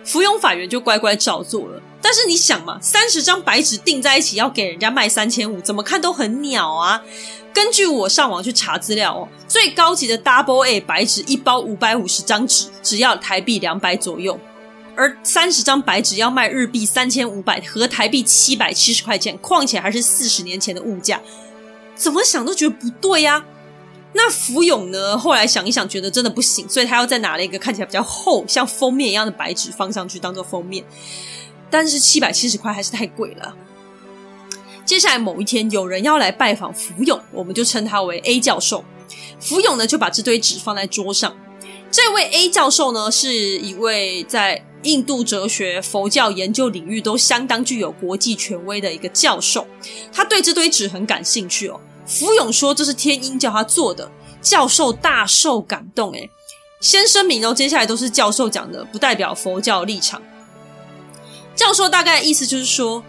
[0.03, 1.81] 福永法院就乖乖照做了。
[2.01, 7.01] 但是你想嘛，三十张白纸订在一起要给人家卖三千五，怎么看都很鸟啊！
[7.53, 14.39] 根据我上网去查资料哦，最高级的 Double A 白纸一包五百五十张纸，只要台币两百左右，
[14.95, 21.21] 而三十张白纸要卖日币三千五百，合台币七百七十块钱，况且还是四十年前的物价，
[21.93, 23.45] 怎么想都觉得不对呀、啊。
[24.13, 25.17] 那福永呢？
[25.17, 30.83] 后来想一想，觉得真的不行，所以他又再拿了一个看起来比较厚、像封面一样的白纸放上去当做封面。
[31.69, 33.55] 但是七百七十块还是太贵了。
[34.83, 38.83] 接下来某一天，有人要来拜访福永，我们就称他为 A 教授。
[39.39, 41.33] 福永呢就把这堆纸放在桌上。
[41.89, 49.65] 这位 A 教授呢是一位在印度哲学、佛教研究领域都相当具有国际权威的一个教授。
[50.11, 51.79] 他对这堆纸很感兴趣哦。
[52.11, 56.11] 福永说：“这是天音叫他做的。”教授大受感动。
[56.11, 56.29] 诶，
[56.81, 60.21] 先声明哦，接下来都是教授讲的，不代表佛教立场。
[61.55, 63.03] 教授大概意思就是说，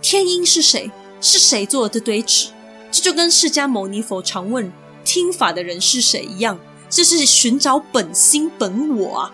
[0.00, 0.90] 天音是谁？
[1.20, 2.48] 是谁做的这堆纸？
[2.92, 4.72] 这就跟释迦牟尼佛常问
[5.04, 9.32] 听法的人是谁一样，这是寻找本心本我啊。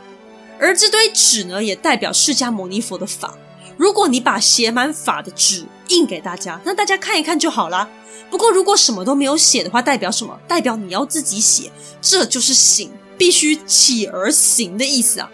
[0.59, 3.35] 而这堆纸呢，也代表释迦牟尼佛的法。
[3.83, 7.89] 如果你把写满法的纸印给大家，那大家看一看就好啦。
[8.31, 10.39] 不过如果什么都没有写的话，代表什么？
[10.47, 11.69] 代表你要自己写，
[12.01, 15.29] 这就是行，必须起而行的意思啊。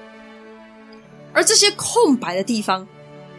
[1.34, 2.88] 而这些空白的地方，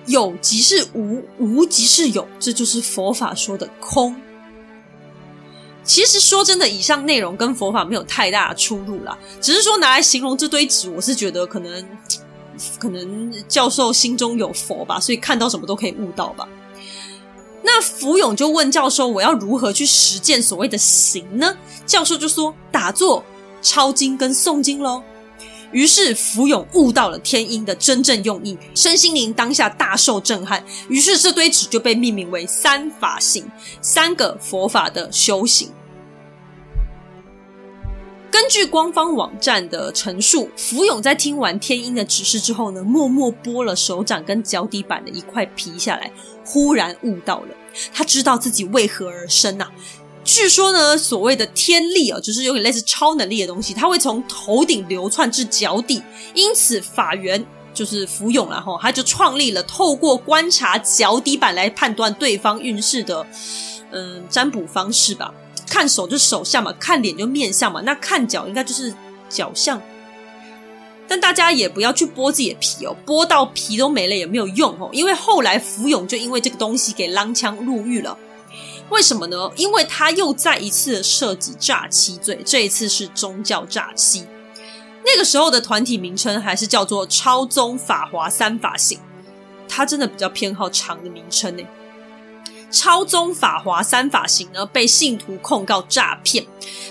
[0.06, 4.16] 有即是无，无即是有，这就是佛法说的空。
[5.84, 11.84] 其实说真的，以上内容跟佛法没有太大的出入啦，只是说拿来形容这堆纸，我是觉得可能
[12.78, 16.48] 可能教授心中有佛吧，所以看到什么都可以悟到吧。
[17.62, 23.24] 那福永就问教授：“我要如何去实践所谓的行呢？”教授就说：“打坐、
[23.62, 25.04] 抄经跟诵经喽。”
[25.72, 30.64] 于是福永悟到了天音的真正用意，身心灵当下大受震撼。
[30.88, 33.46] 于是这堆纸就被命名为三法行，
[33.82, 35.70] 三个佛法的修行。
[38.32, 46.12] 根据官方网站的陈述，福永在听完天音的指示之后呢，默默剥了手掌跟脚底板的一块皮下来，
[46.46, 47.56] 忽然悟到了，
[47.94, 49.72] 他知道自己为何而生呐、啊。
[50.24, 56.02] 据说呢，所谓的天力啊，就是有点类似超能力的东西，它会从头顶流窜至脚底，
[56.36, 63.26] 因此法源就是福永然后他就创立了透过观察脚底板来判断对方运势的
[63.92, 65.34] 嗯占卜方式吧。
[65.70, 68.94] 看手就手相嘛，看脸就面相嘛，那看脚应该就是
[69.30, 69.82] 脚相。
[71.08, 78.18] 但大家也不要去剥自己的皮哦，剥到皮都没了也没有用哦，因为后来福永就因为这个东西给踉枪入狱了。
[78.90, 79.52] 为什么呢？
[79.56, 84.26] 因为他又再一次涉及诈欺罪，这一次是宗教诈欺。
[85.06, 89.00] 那个时候的团体名称还是叫做超宗法华三法行，
[89.68, 91.64] 他真的比较偏好长的名称呢。
[92.72, 96.46] 超宗法华三法行呢，被信徒控告诈骗。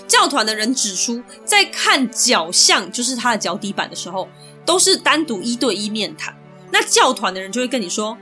[0.07, 4.27] 教团的人指出，在看脚相，就是他的脚底板的时候，
[4.65, 6.35] 都是单独一对一面谈。
[6.71, 8.17] 那教团的人就会跟你说：“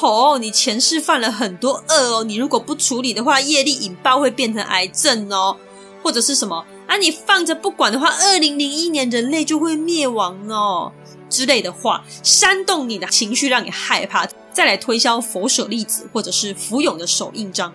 [0.00, 5.56] 哦，你前世犯了很多恶哦，你如果不处理的话，业力引爆会变成癌症哦，
[6.02, 6.96] 或者是什么啊？
[6.96, 10.92] 你放着不管的话，二零零一年人类就会灭亡哦
[11.28, 17.72] 之类的话，煽动你的情绪，让你害怕。”再来推销佛舍利子或者是福永的手印章，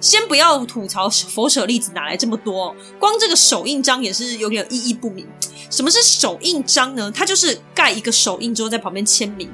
[0.00, 5.26] 先不要吐槽佛舍利子哪来这么多，光这个手印章也是有点意义不明。
[5.70, 7.10] 什么是手印章呢？
[7.14, 9.50] 它就是盖一个手印之后在旁边签名。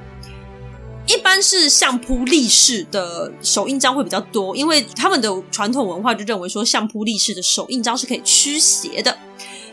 [1.07, 9.19] 一般是相扑力士的手印章会比较多，因为他们的传统文化就认为说相扑力士的手印章是可以驱邪的。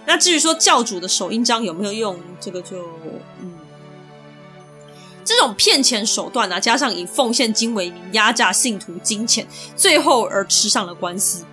[0.05, 2.77] 那至于说教主的手印章有没有用，这个就。
[5.23, 11.45] 这种骗钱手段啊，加上以奉献金为名压榨信徒金钱，最后而吃上了官司。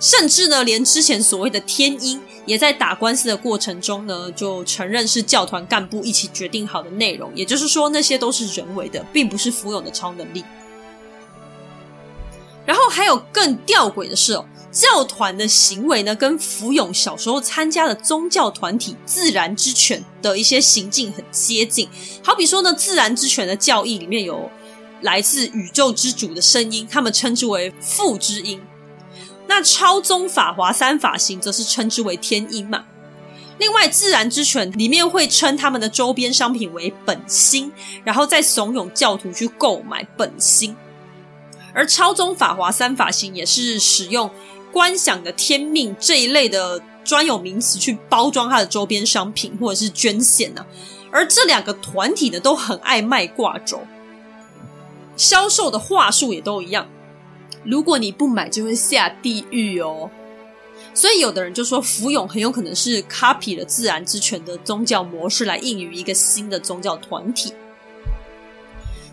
[0.00, 7.30] 甚至呢，连之前所谓的天音也在打官司的过程中呢，就承认是教团干部一起决定好的内容。
[7.36, 10.44] 也就是说，那些都是人为的，并不是福永的超能力。
[12.66, 14.44] 然后还有更吊诡的是哦。
[14.72, 21.88] 教团的行为呢，跟福永小时候参加的宗教团体自然之犬的一些行径很接近。
[22.24, 24.50] 好比说呢，自然之犬的教义里面有
[25.02, 28.60] 来自宇宙之主的声音，他们称之为父之音。
[29.46, 32.84] 那超宗法华三法行则是称之为天音嘛。
[33.58, 37.70] 另外，自然之犬里面会称他们的周边商品为本心，
[38.02, 40.74] 然后再怂恿教徒去购买本心。
[41.74, 44.30] 而超宗法华三法行也是使用。
[44.72, 50.64] 观想的天命这一类的专有名词去包装它的周边商品或者是捐献呢、
[51.10, 53.80] 而这两个团体呢都很爱卖挂轴，
[55.16, 56.88] 销售的话术也都一样。
[57.64, 60.10] 如果你不买，就会下地狱哦。
[60.94, 67.52] 所以有的人就说，福永很有可能是 copy 了自然之泉的宗教模式来应于一个新的宗教团体。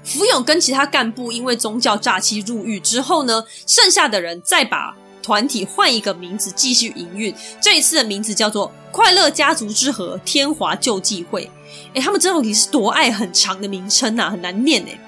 [0.03, 4.95] 福永跟其他干部因为宗教诈欺入狱之后呢，剩下的人再把。
[5.21, 11.49] 团体换一个名字继续营运，这一次的名字叫做“快乐家族之和天华救济会”。
[11.93, 14.99] 诶，他们这到底是多爱很长的名称呐、很难念诶。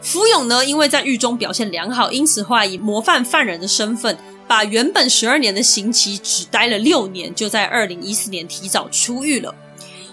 [0.00, 4.16] 福永呢，因为在狱中表现良好，因此后来以模范犯人的身份，
[4.48, 9.54] 把原本十二年的刑期只待了六年，就在二零一四年提早出狱了。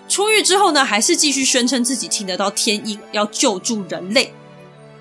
[0.09, 4.34] 出狱之后呢，还是继续宣称自己听得到天音，要救助人类。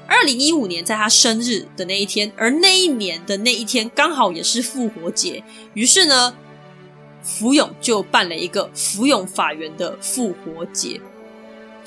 [0.09, 5.43] 二零一五年，在他生日的那一天，而那一年的那一天刚好也是复活节，
[5.75, 6.35] 于是呢，
[7.23, 11.01] 福永就办了一个福永法缘的复活节，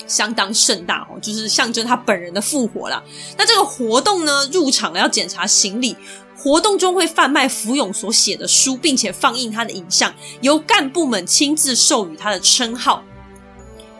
[0.06, 3.02] 相当盛大哦，就是象征他本人的复活啦。
[3.38, 5.96] 那这个活动呢，入场要检查行李，
[6.36, 13.02] 活动中会贩卖福永所写的书，并且放映他的影像，由干部们亲自授予他的称号。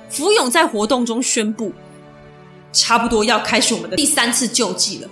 [0.09, 1.73] 福永在活动中宣布，
[2.73, 5.09] 差不多要开始我们的第三次救济了。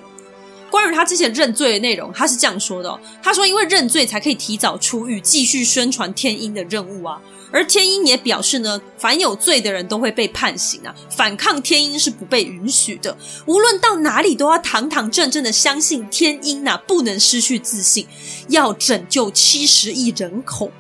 [0.71, 7.19] 关于他之前认罪的内容，他是这样说的：“他说，因为认罪才可以提早出狱，继续宣传天鹰的任务啊。
[7.51, 13.17] 而天鹰也表示呢，凡有罪的人都会被判刑啊，反抗天鹰是不被允许的。
[13.47, 18.07] 无论到哪里，都要堂堂正正的相信天鹰啊，不能失去自信，
[18.49, 20.71] 要拯救七十亿人口。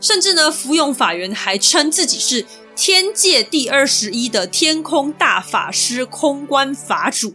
[0.00, 2.44] 甚至呢，福永法源还称自己是。”
[2.76, 7.34] 天界第二十一的天空大法师空观法主，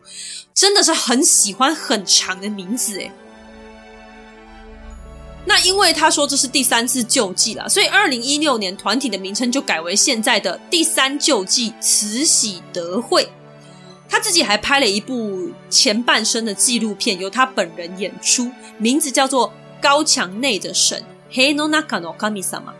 [0.53, 3.11] 真的是很喜欢很长的名字诶。
[5.45, 13.27] 那因为他说这是第三次救济了，所以二零一六年团体的名称就改为现在的第三救济慈禧德会。
[14.07, 19.49] 他自己还拍了一部前半生的纪录片，由他本人演出，名字叫做
[19.81, 21.03] 《高墙内的神》
[21.35, 22.73] （Hei no Naka no Kami-sama）。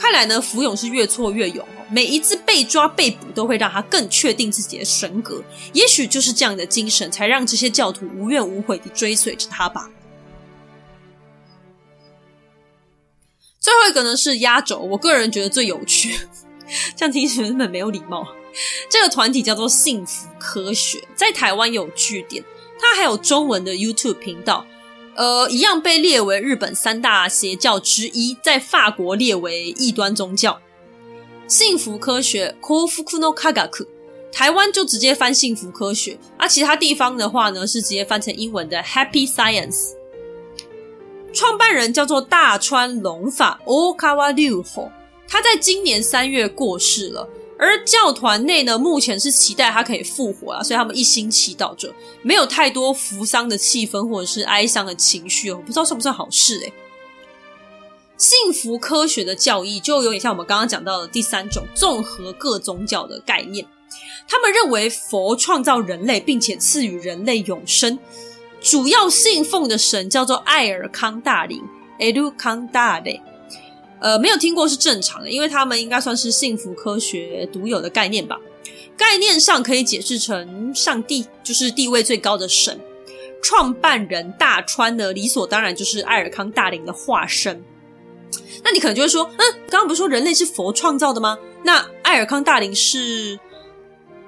[0.00, 1.84] 看来呢，福永是越挫越勇哦。
[1.90, 5.44] 每一次被抓被捕，都会让他更确定自己的神格。
[5.74, 9.90] 也许就是这样的精神，才让这些教徒无怨无悔地追随着他吧。
[13.60, 16.18] 最后一个呢是压轴，我个人觉得最有趣，
[16.96, 18.26] 这样听起来根本没有礼貌。
[18.88, 22.42] 这个团体叫做幸福科学，在台湾有据点，
[22.80, 24.64] 它还有中文的 YouTube 频道。
[25.20, 30.58] 呃，一样被列为日本三大邪教之一，在法国列为异端宗教。
[31.46, 33.86] 幸福科学 Kofuku no Kagaku，
[34.32, 39.90] 台湾就直接翻幸福科学，而、其他地方的话呢，是直接翻成英文的 Happy Science。
[41.34, 44.88] 创办人叫做大川隆法 Okawa Ryuho，
[45.28, 47.28] 他在今年三月过世了。
[47.60, 51.92] 而教团内呢，目前是期待他可以复活啊，所以他们一心祈祷着，
[52.22, 56.72] 没有太多扶丧的气氛或者是哀伤的情绪哦，不知道算不算好事诶。
[58.16, 63.66] 幸福科学的教义就有点像我们刚刚讲到的第三种综合各宗教的概念，
[64.26, 67.98] 他们认为佛创造人类，并且赐予人类永生，
[68.62, 71.62] 主要信奉的神叫做艾尔康大灵
[71.98, 73.22] （Elu k a n d a。
[74.00, 78.40] 呃，没有听过是正常的，因为他们应该算是幸福科学独有的概念吧。
[78.96, 82.78] 概念上可以解释成上帝就是地位最高的神，
[83.42, 87.62] 创办人大川的，理所当然就是艾尔康大林的化身。
[88.62, 91.38] 那你可能就会说，嗯，刚刚不是说人类是佛创造的吗？
[91.62, 93.38] 那艾尔康大林是？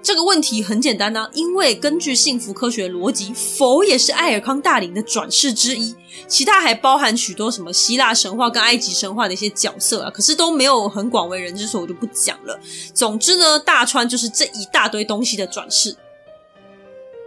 [0.03, 5.95] 这个问题很简单呢、因为根据幸福科学逻辑，佛也是艾尔康大林的转世之一，
[6.27, 12.59] 其他还包含许多什么希腊神话跟埃及神话的一些角色啊，可是都没有很广为人知，所以我就不讲了。
[12.93, 15.97] 总之呢，大川就是这一大堆东西的转世。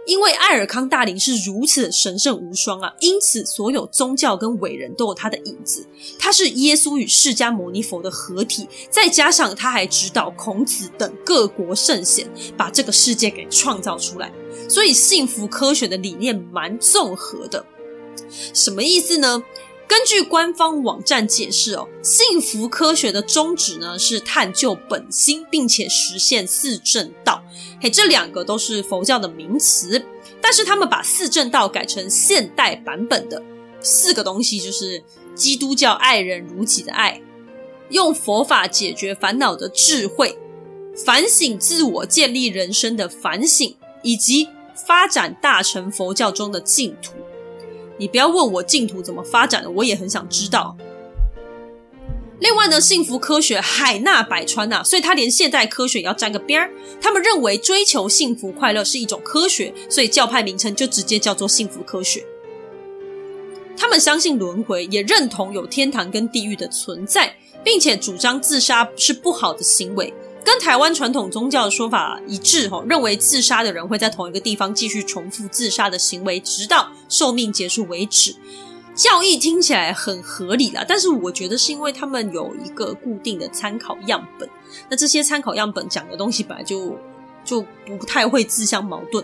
[0.06, 5.86] 因为艾尔康大林是如此的神圣无双啊，因此所有宗教跟伟人都有他的影子。
[6.18, 14.32] 他是耶稣与释迦牟尼佛的合体，再加上他还指导孔子等各国圣贤，把这个世界给创造出来。
[14.68, 17.66] 所以幸福科学的理念蛮综合的。
[18.54, 19.42] 什么意思呢？
[19.88, 27.42] 根据官方网站解释哦，幸福科学的宗旨呢是探究本心，并且实现四正道。
[27.80, 30.04] 嘿，这两个都是佛教的名词，
[30.40, 33.42] 但是他们把四正道改成现代版本的
[33.80, 35.02] 四个东西，就是
[35.34, 37.22] 基督教爱人如己的爱，
[37.90, 40.36] 用佛法解决烦恼的智慧，
[41.04, 44.48] 反省自我、建立人生的反省，以及
[44.86, 47.12] 发展大乘佛教中的净土。
[47.98, 50.76] 你不要问我净土怎么发展的，我也很想知道。
[52.38, 56.70] 另外呢，幸福科学海纳百川呐、啊，所以他连现代科学也要沾个边儿。
[57.00, 62.22] 他们认为追求幸福快乐是一种科学，所以教派名称就直接叫做幸福科学。
[63.74, 67.34] 他们相信轮回，也认同有天堂跟地狱的存在，
[67.64, 70.12] 并且主张自杀是不好的行为，
[70.46, 72.68] 跟台湾传统宗教的说法一致。
[72.68, 78.36] 哈，认为自杀的人会在同一个地方继续重复自杀的行为，直到寿命结束为止。
[78.94, 84.48] 教义听起来很合理啦，但是我觉得是因为他们有一个固定的参考样本，
[84.88, 86.96] 那这些参考样本讲的东西本来就
[87.44, 89.22] 就不太会自相矛盾。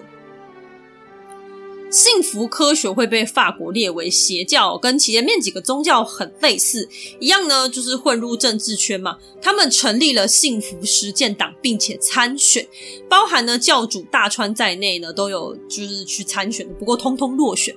[1.92, 6.88] 幸福科学会被法国列为邪教，跟前面几个宗教很类似，
[7.20, 9.18] 一样呢，就是混入政治圈嘛。
[9.42, 12.66] 他们成立了幸福实践党，并且参选，
[13.10, 17.76] 包含呢教主大川在内呢都有就是去参选的，不过通通落选。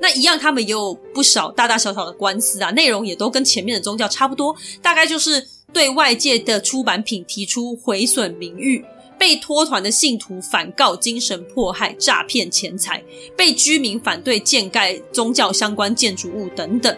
[0.00, 4.52] 那一样，他们也有不少大大小小的官司啊，内容也都跟前面的宗教差不多，
[4.82, 8.84] 大概就是对外界的出版品提出毁损名誉，
[9.22, 13.00] 被脱团的信徒反告精神迫害、诈骗钱财，
[13.36, 16.96] 被居民反对建盖宗教相关建筑物等等。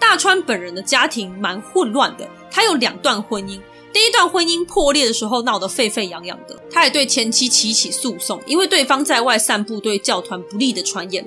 [0.00, 3.60] 大川本人的家庭蛮混乱的，他有两段婚姻。
[3.92, 11.24] 第一段婚姻破裂的时候闹得沸沸扬扬的，他还对前妻提起诉讼，因为对方在外散布对教团不利的传言。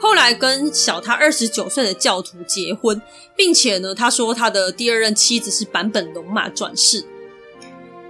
[0.00, 3.00] 后来跟小他二十九岁的教徒结婚，
[3.36, 7.04] 并且呢，他说他的第二任妻子是坂本龙马转世，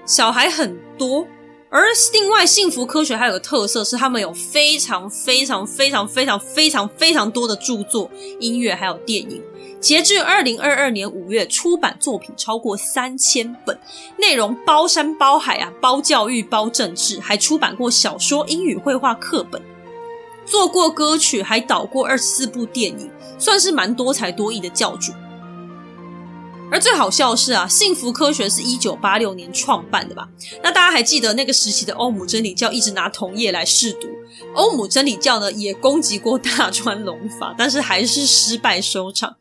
[0.07, 1.27] 小孩很多。
[1.71, 9.43] 而另外幸福科学还有个特色是，他们有非常非常非常非常非常非常多的著作、音乐还有电影。
[9.81, 13.77] 截至二零二二年五月，出版作品超过三千本，
[14.17, 19.61] 内容包山包海啊，包教育、包政治，还出版过小说、英语绘画课本，
[20.47, 25.13] 做过歌曲，还导过二十四部电影，算是蛮多才多艺的教主。
[26.75, 30.29] 而最好笑的是啊，幸福科学是一九八六年创办的吧？
[30.61, 34.09] 那大家还记得那个时期的欧姆真理教一直拿同业来试毒，
[34.57, 39.37] 欧姆真理教呢也攻击过大川隆法， 但是还是失败收场。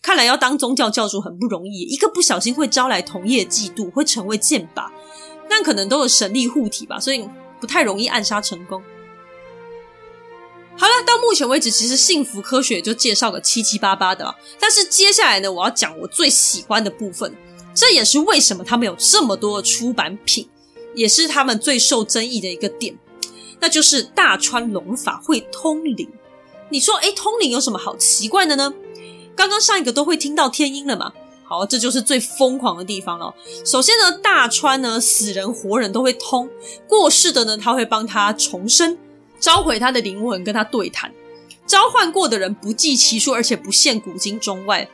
[0.00, 4.86] 看来要当宗教教主很不容易，一个不小心会招来同业嫉妒，会成为剑靶。
[5.46, 7.28] 但可能都有神力护体吧，所以
[7.60, 8.82] 不太容易暗杀成功。
[10.80, 14.36] 好了，到目前为止，其实幸福科学就介绍个七七八八的了。
[14.60, 17.34] 但是接下来呢，我要讲我最喜欢的部分，
[17.74, 20.48] 这也是为什么他们有这么多的出版品，
[20.94, 22.96] 也是他们最受争议的一个点，
[23.58, 26.08] 那就是大川隆法会通灵。
[26.70, 28.72] 你说，诶，通灵有什么好奇怪的呢？
[29.34, 31.12] 刚刚上一个都会听到天音了嘛？
[31.44, 33.34] 好，这就是最疯狂的地方了。
[33.64, 36.48] 首先呢，大川呢，死人活人都会通，
[36.86, 38.96] 过世的呢，他会帮他重生，
[39.38, 41.12] 召回他的灵魂跟他对谈。
[41.66, 44.88] 召唤过的人不计其数，而且不限古今中外。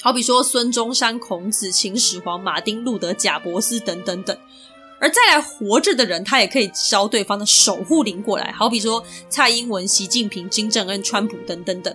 [0.00, 4.36] 好比说孙中山、孔子、秦始皇、马丁路德、贾伯斯等等等。
[4.98, 8.52] 而再来活着的人，他也可以招对方的守护灵过来。
[8.52, 11.94] 好比说蔡英文、习近平、金正恩、川普等等等。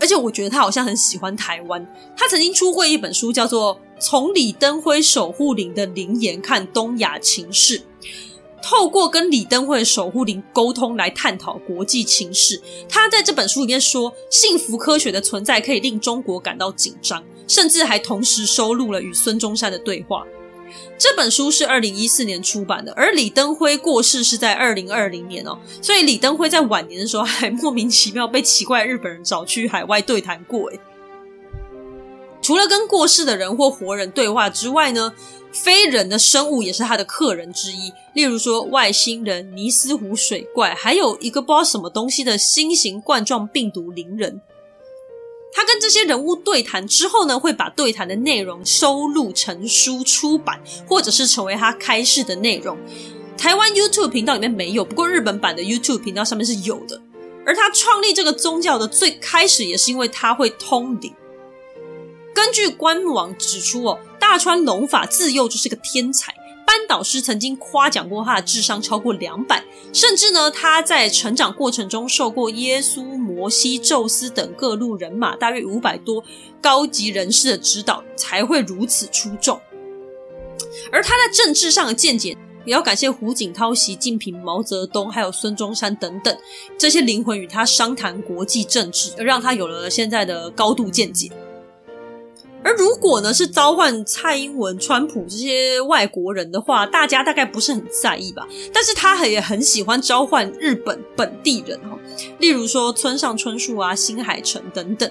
[0.00, 1.86] 而且我觉得他好像很喜欢台湾。
[2.16, 7.78] 他曾经出过一本书，叫做《从李登辉守护灵的灵言看东亚情势》，
[8.62, 12.60] 透过跟李登辉的守护灵沟通来探讨国际情势。
[12.88, 20.24] 他在这本书里面说，幸福科学的存在可以令中国感到紧张，甚至还同时收录了与孙中山的对话。
[20.96, 30.78] 这本书是二零一四年出版的，而李登辉过世是在二零二零年哦，所以李登辉在晚年的时候还莫名其妙被奇怪日本人找去海外对谈过诶。
[32.42, 35.12] 除了跟过世的人或活人对话之外呢，
[35.52, 44.40] 非人的生物也是他的客人之一，例如说外星人、尼斯湖水怪，还有一个不知道什么东西的新型冠状病毒灵人。
[45.52, 52.78] 他跟这些人物对谈之后呢，会把对谈的内容收录成书出版，或者是成为他开示的内容。
[53.36, 57.02] 台湾 YouTube 频道里面没有，不过日本版的 YouTube 频道上面是有的。
[57.44, 61.12] 而他创立这个宗教的最开始，也是因为他会通灵。
[62.32, 66.32] 根据官网指出哦，大川龙法自幼就是个天才。
[66.66, 76.22] 班导师曾经夸奖过他的智商超过两百，甚至呢，他在成长过程中受过耶稣、摩西、宙斯等各路人马大约五百多
[76.60, 79.60] 高级人士的指导，才会如此出众。
[80.92, 86.38] 而他在政治上的见解，也要感谢胡锦涛、习近平、毛泽东，还有孙中山等等
[86.78, 91.28] 这些灵魂与他商谈国际政治，让他有了现在的高度见解。
[92.62, 98.46] 而如果呢，是召唤蔡英文、川普这些外国人的话，大家大概不是很在意吧。
[98.72, 101.98] 但是他也很喜欢召唤日本本地人哈，
[102.38, 105.10] 例如说村上春树啊、新海诚等等。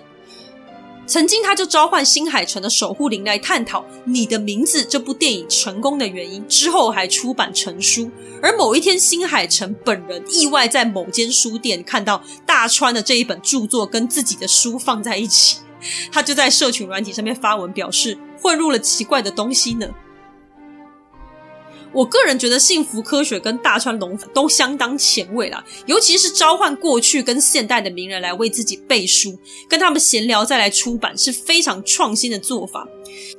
[1.08, 8.12] 曾经他就召唤新海诚的守护灵来探讨《你的名字》这部电影成功的原因，之后还出版成书。
[8.44, 15.58] 而某一天，新海诚本人意外在某间书店看到大川的这一本著作跟自己的书放在一起。
[16.12, 19.90] 他就在社群软体上面发文表示，混入了奇怪的东西呢。
[21.92, 29.36] 我个人觉得幸福科学跟大川隆法都相当前卫啦，尤其是召唤过去跟现代的名人来为自己背书，
[29.68, 32.88] 跟他们闲聊再来出版，是非常创新的做法。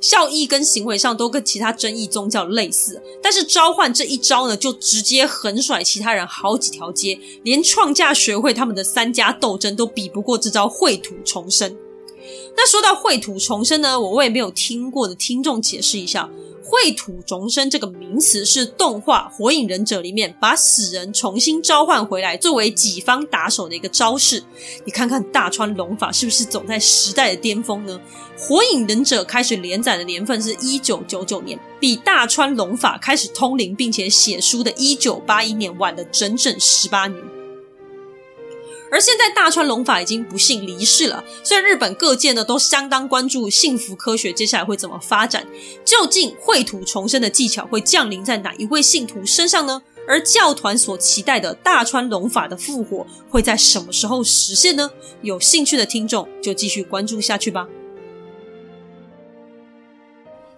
[0.01, 11.73] 效益跟行为上都跟其他争议宗教类似，但是召唤这一招呢，就直接横甩其他人好几条街，连创价学会他们的三家斗争都比不过这招秽土重生。
[12.55, 16.29] 那说到秽土重生呢，我为没有听过的听众解释一下，
[16.63, 24.43] 秽土重生这个名词是动画《火影忍者》里面把死人重新召唤回来作为己方打手的一个招式。
[24.85, 27.99] 你看看大川隆法是不是走在时代的巅峰呢？
[28.39, 37.40] 《火影忍者》开始连载的年份是一九九九年，比大川隆法开始通灵并且写书的一九八一年晚了整整十八年。
[38.91, 41.23] 而现在大川隆法已经不幸离世了。
[41.43, 45.47] 虽然日本各界呢都相当关注幸福科学接下来会怎么发展，
[45.85, 49.81] 究竟秽土重生的技巧会降临在哪一位信徒身上呢？
[50.07, 54.91] 而教团所期待的大川隆法的复活会在什么时候实现呢？
[55.21, 57.67] 有兴趣的听众就继续关注下去吧。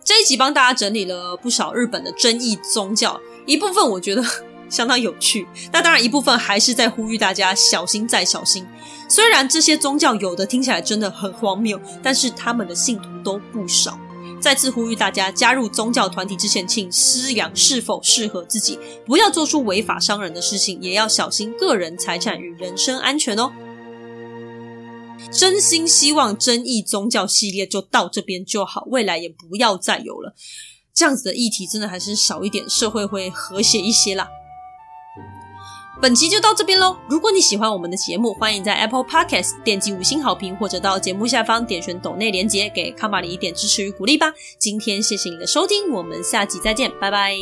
[0.03, 4.23] 这一集帮大家整理了不少日本的争议宗教，一部分我觉得。
[4.74, 8.65] 相当有趣，那当然一部分还是在呼吁大家小心再小心。
[9.07, 13.99] 虽然这些宗教有的听起来真的很荒谬，但是他们的信徒都不少。
[14.41, 23.51] 再次呼吁大家加入宗教团体之前，请思量是否适合自己，不要做出违法伤人的事情，也要小心个人财产与人身安全哦。
[25.32, 30.34] 真心希望争议宗教系列就到这边就好，未来也不要再有了。
[30.95, 34.28] 这样子的议题真的还是少一点，社会会和谐一些啦。
[36.03, 36.97] 本期就到这边喽！
[37.07, 44.33] 如果你喜欢我们的节目，欢迎在 Apple Podcast 点击五星好评，或者到节目下方点选抖内连接，给康玛丽一点支持与鼓励吧。
[44.59, 47.37] 今天谢谢你的收听，我们下集再见，拜拜。